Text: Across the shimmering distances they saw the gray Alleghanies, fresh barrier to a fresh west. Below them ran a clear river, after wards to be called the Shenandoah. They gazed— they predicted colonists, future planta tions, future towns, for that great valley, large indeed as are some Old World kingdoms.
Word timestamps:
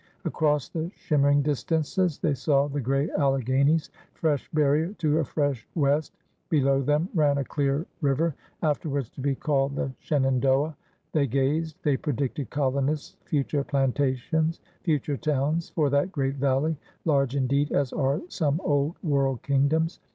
Across 0.25 0.69
the 0.69 0.89
shimmering 0.95 1.43
distances 1.43 2.17
they 2.17 2.33
saw 2.33 2.67
the 2.67 2.81
gray 2.81 3.11
Alleghanies, 3.11 3.91
fresh 4.15 4.49
barrier 4.51 4.93
to 4.93 5.19
a 5.19 5.23
fresh 5.23 5.67
west. 5.75 6.17
Below 6.49 6.81
them 6.81 7.07
ran 7.13 7.37
a 7.37 7.43
clear 7.45 7.85
river, 8.01 8.33
after 8.63 8.89
wards 8.89 9.11
to 9.11 9.21
be 9.21 9.35
called 9.35 9.75
the 9.75 9.93
Shenandoah. 9.99 10.75
They 11.11 11.27
gazed— 11.27 11.77
they 11.83 11.97
predicted 11.97 12.49
colonists, 12.49 13.15
future 13.25 13.63
planta 13.63 14.15
tions, 14.17 14.59
future 14.81 15.17
towns, 15.17 15.69
for 15.69 15.91
that 15.91 16.11
great 16.11 16.37
valley, 16.37 16.77
large 17.05 17.35
indeed 17.35 17.71
as 17.71 17.93
are 17.93 18.21
some 18.27 18.59
Old 18.63 18.95
World 19.03 19.43
kingdoms. 19.43 19.99